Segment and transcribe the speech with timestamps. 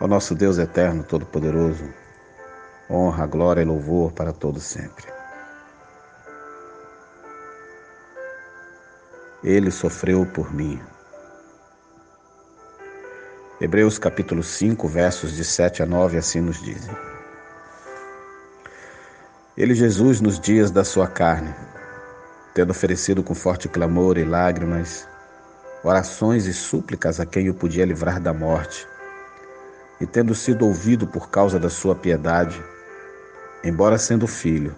[0.00, 1.84] Ó nosso Deus eterno, todo-poderoso,
[2.88, 5.04] honra, glória e louvor para todos sempre.
[9.44, 10.80] Ele sofreu por mim.
[13.60, 16.96] Hebreus capítulo 5, versos de 7 a 9 assim nos dizem.
[19.54, 21.54] Ele, Jesus, nos dias da sua carne,
[22.54, 25.06] tendo oferecido com forte clamor e lágrimas,
[25.84, 28.88] orações e súplicas a quem o podia livrar da morte,
[30.00, 32.62] e tendo sido ouvido por causa da sua piedade,
[33.62, 34.74] embora sendo filho,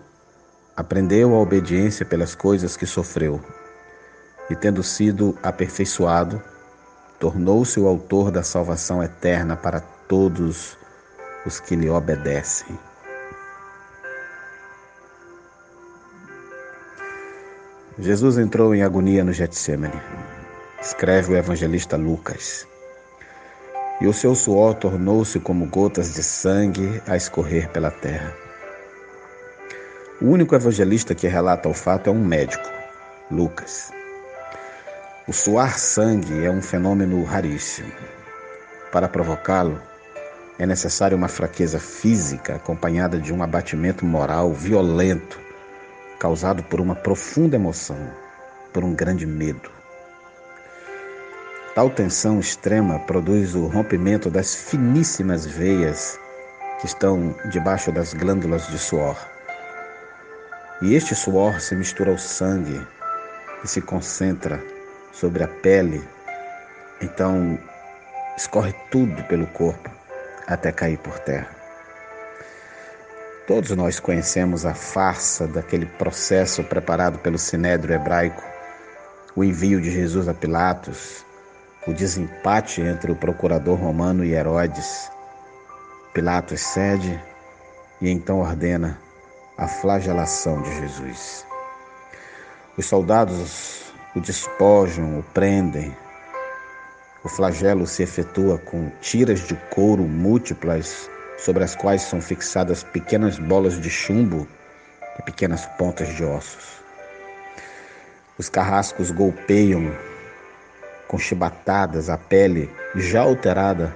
[0.76, 3.40] aprendeu a obediência pelas coisas que sofreu,
[4.50, 6.42] e tendo sido aperfeiçoado,
[7.20, 10.76] tornou-se o autor da salvação eterna para todos
[11.46, 12.76] os que lhe obedecem.
[17.98, 20.02] Jesus entrou em agonia no Getsemane,
[20.80, 22.66] escreve o evangelista Lucas
[24.02, 28.34] e o seu suor tornou-se como gotas de sangue a escorrer pela terra.
[30.20, 32.68] O único evangelista que relata o fato é um médico,
[33.30, 33.92] Lucas.
[35.28, 37.92] O suar sangue é um fenômeno raríssimo.
[38.90, 39.80] Para provocá-lo,
[40.58, 45.38] é necessária uma fraqueza física acompanhada de um abatimento moral violento,
[46.18, 48.10] causado por uma profunda emoção,
[48.72, 49.70] por um grande medo.
[51.74, 56.20] Tal tensão extrema produz o rompimento das finíssimas veias
[56.78, 59.16] que estão debaixo das glândulas de suor.
[60.82, 62.86] E este suor se mistura ao sangue
[63.64, 64.62] e se concentra
[65.14, 66.06] sobre a pele.
[67.00, 67.58] Então,
[68.36, 69.90] escorre tudo pelo corpo
[70.46, 71.48] até cair por terra.
[73.46, 78.42] Todos nós conhecemos a farsa daquele processo preparado pelo sinédrio hebraico,
[79.34, 81.24] o envio de Jesus a Pilatos,
[81.86, 85.10] o desempate entre o procurador romano e Herodes.
[86.14, 87.22] Pilatos cede
[88.00, 88.98] e então ordena
[89.56, 91.46] a flagelação de Jesus.
[92.76, 93.82] Os soldados
[94.14, 95.96] o despojam, o prendem.
[97.24, 101.08] O flagelo se efetua com tiras de couro múltiplas
[101.38, 104.46] sobre as quais são fixadas pequenas bolas de chumbo
[105.18, 106.82] e pequenas pontas de ossos.
[108.36, 109.92] Os carrascos golpeiam
[111.12, 113.94] com chibatadas, a pele já alterada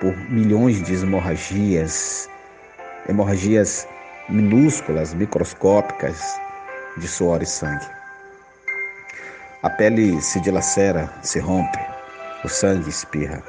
[0.00, 2.30] por milhões de hemorragias,
[3.08, 3.86] hemorragias
[4.28, 6.22] minúsculas, microscópicas
[6.96, 7.84] de suor e sangue.
[9.64, 11.80] A pele se dilacera, se rompe,
[12.44, 13.42] o sangue espirra.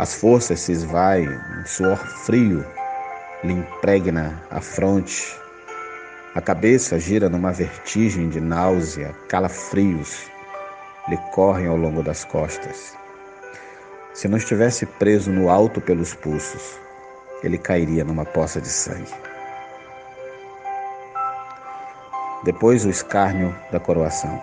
[0.00, 2.66] As forças se esvaem, um suor frio
[3.44, 5.32] lhe impregna a fronte.
[6.34, 10.28] A cabeça gira numa vertigem de náusea, calafrios
[11.08, 12.96] lhe correm ao longo das costas.
[14.12, 16.78] Se não estivesse preso no alto pelos pulsos,
[17.42, 19.12] ele cairia numa poça de sangue.
[22.44, 24.42] Depois o escárnio da coroação.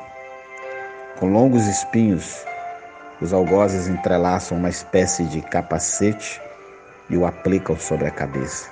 [1.19, 2.45] Com longos espinhos,
[3.21, 6.41] os algozes entrelaçam uma espécie de capacete
[7.09, 8.69] e o aplicam sobre a cabeça.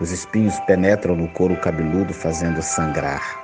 [0.00, 3.43] Os espinhos penetram no couro cabeludo, fazendo sangrar.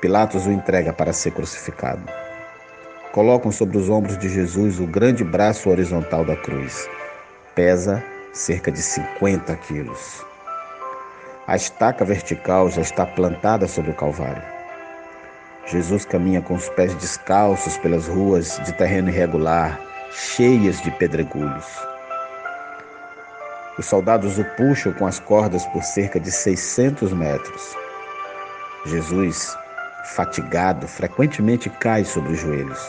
[0.00, 2.02] Pilatos o entrega para ser crucificado.
[3.10, 6.88] Colocam sobre os ombros de Jesus o grande braço horizontal da cruz.
[7.52, 10.24] Pesa cerca de 50 quilos.
[11.48, 14.42] A estaca vertical já está plantada sobre o Calvário.
[15.66, 19.80] Jesus caminha com os pés descalços pelas ruas de terreno irregular,
[20.12, 21.66] cheias de pedregulhos.
[23.76, 27.74] Os soldados o puxam com as cordas por cerca de 600 metros.
[28.86, 29.56] Jesus
[30.04, 32.80] fatigado, frequentemente cai sobre os joelhos.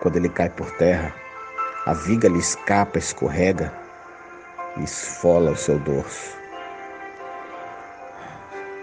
[0.00, 1.12] Quando ele cai por terra,
[1.86, 3.72] a viga lhe escapa, escorrega
[4.76, 6.36] e esfola o seu dorso.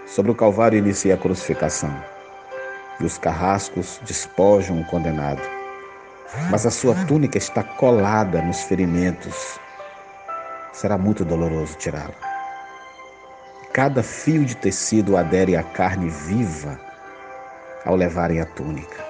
[0.06, 1.94] Sobre o Calvário inicia a crucificação
[3.00, 5.42] e os carrascos despojam o condenado.
[6.50, 9.58] Mas a sua túnica está colada nos ferimentos.
[10.72, 12.23] Será muito doloroso tirá-la.
[13.74, 16.78] Cada fio de tecido adere à carne viva
[17.84, 19.04] ao levarem a túnica.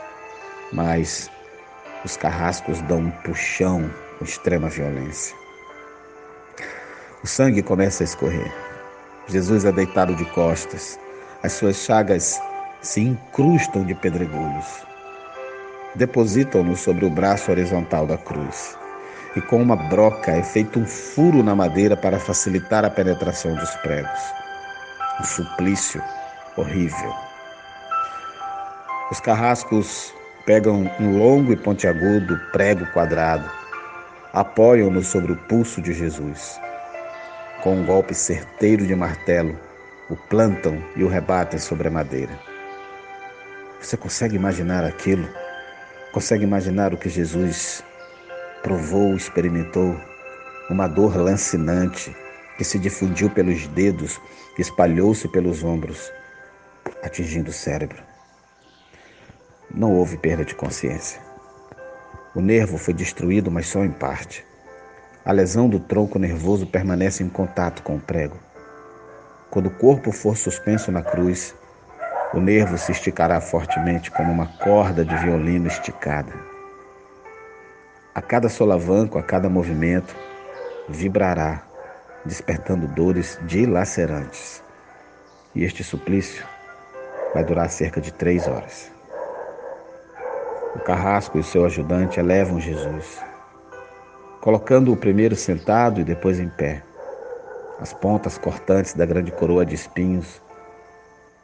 [0.72, 1.30] Mas
[2.02, 5.36] os carrascos dão um puxão com extrema violência.
[7.22, 8.50] O sangue começa a escorrer.
[9.26, 10.98] Jesus é deitado de costas.
[11.42, 12.40] As suas chagas
[12.80, 14.82] se incrustam de pedregulhos.
[15.94, 18.78] Depositam-no sobre o braço horizontal da cruz.
[19.36, 23.70] E com uma broca é feito um furo na madeira para facilitar a penetração dos
[23.76, 24.43] pregos
[25.20, 26.02] um suplício
[26.56, 27.14] horrível.
[29.10, 30.12] Os carrascos
[30.44, 33.48] pegam um longo e pontiagudo prego quadrado,
[34.32, 36.60] apoiam-no sobre o pulso de Jesus.
[37.62, 39.58] Com um golpe certeiro de martelo,
[40.10, 42.32] o plantam e o rebatem sobre a madeira.
[43.80, 45.28] Você consegue imaginar aquilo?
[46.12, 47.82] Consegue imaginar o que Jesus
[48.62, 49.98] provou, experimentou?
[50.70, 52.14] Uma dor lancinante
[52.56, 54.20] que se difundiu pelos dedos,
[54.58, 56.12] espalhou-se pelos ombros,
[57.02, 58.02] atingindo o cérebro.
[59.72, 61.20] Não houve perda de consciência.
[62.34, 64.44] O nervo foi destruído, mas só em parte.
[65.24, 68.36] A lesão do tronco nervoso permanece em contato com o prego.
[69.50, 71.54] Quando o corpo for suspenso na cruz,
[72.32, 76.32] o nervo se esticará fortemente como uma corda de violino esticada.
[78.14, 80.14] A cada solavanco, a cada movimento,
[80.88, 81.62] vibrará,
[82.24, 84.62] despertando dores dilacerantes.
[85.54, 86.44] E este suplício
[87.32, 88.90] vai durar cerca de três horas.
[90.74, 93.22] O carrasco e seu ajudante elevam Jesus,
[94.40, 96.82] colocando o primeiro sentado e depois em pé.
[97.80, 100.42] As pontas cortantes da grande coroa de espinhos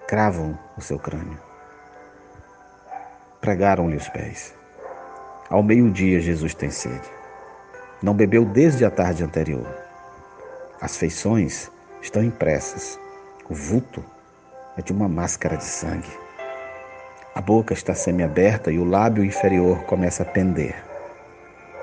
[0.06, 1.38] cravam o seu crânio.
[3.41, 4.55] Pregaram-lhe os pés.
[5.49, 7.09] Ao meio-dia, Jesus tem sede.
[8.03, 9.90] Não bebeu desde a tarde anterior.
[10.81, 12.99] As feições estão impressas.
[13.50, 14.03] O vulto
[14.79, 16.09] é de uma máscara de sangue.
[17.35, 20.75] A boca está semiaberta e o lábio inferior começa a pender.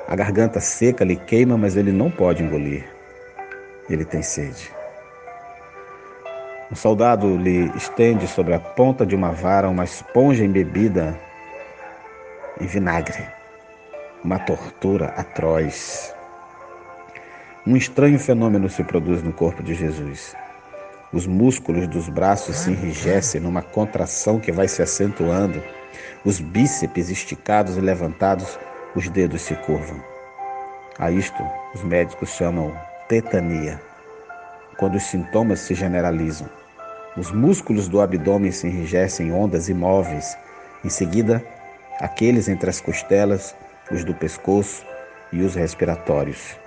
[0.08, 2.86] A garganta seca lhe queima, mas ele não pode engolir.
[3.88, 4.72] Ele tem sede.
[6.72, 11.16] Um soldado lhe estende sobre a ponta de uma vara uma esponja embebida
[12.60, 13.28] em vinagre.
[14.24, 16.17] Uma tortura atroz.
[17.68, 20.34] Um estranho fenômeno se produz no corpo de Jesus.
[21.12, 25.62] Os músculos dos braços se enrijecem numa contração que vai se acentuando.
[26.24, 28.58] Os bíceps esticados e levantados,
[28.96, 30.02] os dedos se curvam.
[30.98, 31.44] A isto
[31.76, 32.74] os médicos chamam
[33.10, 33.82] tetania,
[34.78, 36.48] quando os sintomas se generalizam.
[37.18, 40.38] Os músculos do abdômen se enrijecem em ondas imóveis.
[40.86, 41.44] Em seguida,
[42.00, 43.54] aqueles entre as costelas,
[43.92, 44.86] os do pescoço
[45.34, 46.58] e os respiratórios.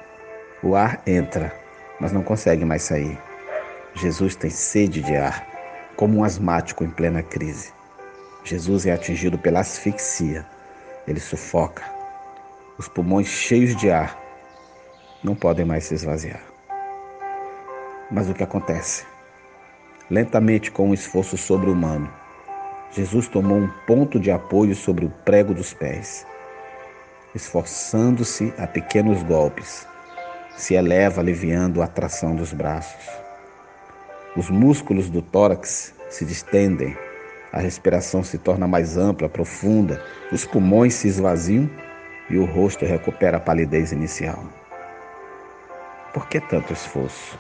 [0.63, 1.55] O ar entra,
[1.99, 3.19] mas não consegue mais sair.
[3.95, 5.47] Jesus tem sede de ar,
[5.97, 7.73] como um asmático em plena crise.
[8.45, 10.47] Jesus é atingido pela asfixia.
[11.07, 11.83] Ele sufoca.
[12.79, 14.19] Os pulmões cheios de ar
[15.25, 16.43] não podem mais se esvaziar.
[18.11, 19.05] Mas o que acontece?
[20.11, 22.13] Lentamente, com um esforço sobre-humano,
[22.91, 26.27] Jesus tomou um ponto de apoio sobre o prego dos pés.
[27.35, 29.87] Esforçando-se a pequenos golpes,
[30.57, 33.09] se eleva aliviando a tração dos braços.
[34.37, 36.97] Os músculos do tórax se distendem,
[37.53, 41.69] a respiração se torna mais ampla, profunda, os pulmões se esvaziam
[42.29, 44.45] e o rosto recupera a palidez inicial.
[46.13, 47.39] Por que tanto esforço?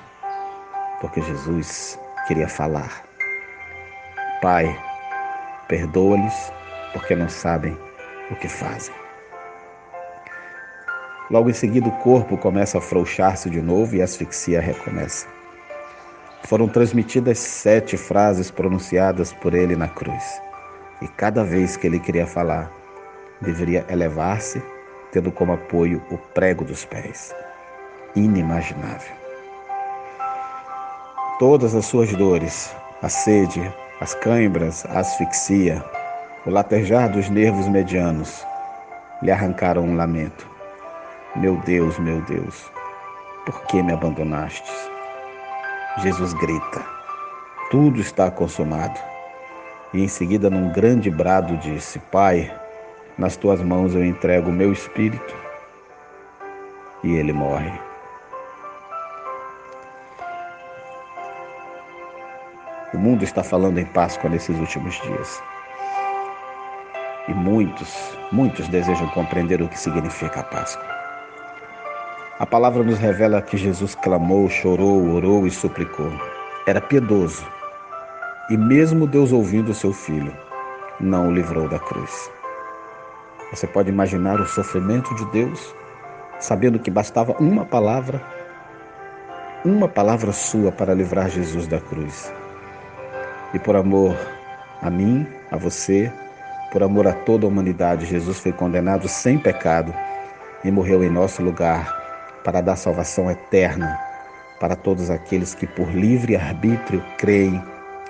[1.01, 3.05] Porque Jesus queria falar.
[4.43, 4.77] Pai,
[5.69, 6.53] perdoa-lhes
[6.93, 7.77] porque não sabem
[8.31, 9.00] o que fazem.
[11.31, 15.27] Logo em seguida, o corpo começa a afrouxar-se de novo e a asfixia recomeça
[16.51, 20.43] foram transmitidas sete frases pronunciadas por ele na cruz.
[21.01, 22.71] E cada vez que ele queria falar,
[23.41, 24.63] deveria elevar-se,
[25.13, 27.35] tendo como apoio o prego dos pés.
[28.15, 29.15] Inimaginável.
[31.39, 35.83] Todas as suas dores, a sede, as cãibras, a asfixia,
[36.45, 38.45] o latejar dos nervos medianos,
[39.23, 40.51] lhe arrancaram um lamento.
[41.37, 42.69] Meu Deus, meu Deus,
[43.47, 44.91] por que me abandonastes?
[45.99, 46.85] Jesus grita:
[47.71, 48.99] Tudo está consumado.
[49.95, 52.53] E em seguida, num grande brado, disse: Pai,
[53.17, 55.37] nas tuas mãos eu entrego o meu espírito.
[57.05, 57.81] E ele morre.
[62.93, 65.41] O mundo está falando em Páscoa nesses últimos dias.
[67.29, 71.00] E muitos, muitos desejam compreender o que significa a Páscoa.
[72.41, 76.11] A palavra nos revela que Jesus clamou, chorou, orou e suplicou.
[76.67, 77.47] Era piedoso.
[78.49, 80.35] E mesmo Deus ouvindo seu filho,
[80.99, 82.31] não o livrou da cruz.
[83.51, 85.75] Você pode imaginar o sofrimento de Deus,
[86.39, 88.23] sabendo que bastava uma palavra,
[89.63, 92.33] uma palavra sua para livrar Jesus da cruz.
[93.53, 94.17] E por amor
[94.81, 96.11] a mim, a você,
[96.73, 99.93] por amor a toda a humanidade, Jesus foi condenado sem pecado
[100.65, 102.00] e morreu em nosso lugar
[102.45, 103.99] para dar salvação eterna
[104.61, 107.63] para todos aqueles que, por livre arbítrio, creem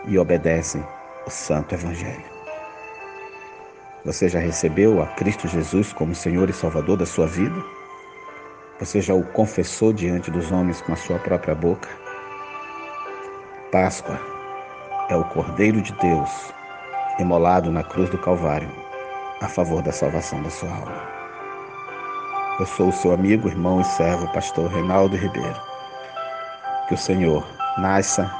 [0.06, 0.84] e obedecem
[1.26, 2.24] o Santo Evangelho.
[4.04, 7.62] Você já recebeu a Cristo Jesus como Senhor e Salvador da sua vida?
[8.80, 11.88] Você já o confessou diante dos homens com a sua própria boca?
[13.70, 14.18] Páscoa
[15.08, 16.30] é o Cordeiro de Deus
[17.18, 18.70] imolado na cruz do Calvário
[19.40, 21.19] a favor da salvação da sua alma.
[22.60, 25.58] Eu sou o seu amigo, irmão e servo, pastor Reinaldo Ribeiro.
[26.86, 27.42] Que o Senhor
[27.78, 28.30] nasça,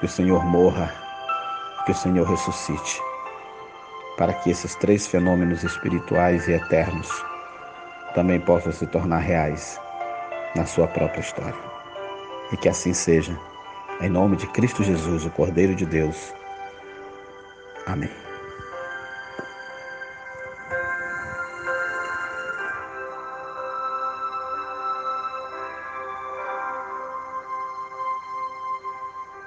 [0.00, 0.92] que o Senhor morra,
[1.86, 3.00] que o Senhor ressuscite,
[4.16, 7.08] para que esses três fenômenos espirituais e eternos
[8.12, 9.80] também possam se tornar reais
[10.56, 11.54] na sua própria história.
[12.50, 13.38] E que assim seja,
[14.00, 16.34] em nome de Cristo Jesus, o Cordeiro de Deus.
[17.86, 18.10] Amém.